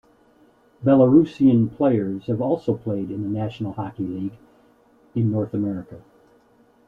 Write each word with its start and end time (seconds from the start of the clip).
Belarusian 0.83 1.75
players 1.77 2.25
have 2.25 2.41
also 2.41 2.75
played 2.75 3.11
in 3.11 3.21
the 3.21 3.29
National 3.29 3.73
Hockey 3.73 4.01
League 4.01 4.37
in 5.13 5.29
North 5.31 5.53
America. 5.53 6.01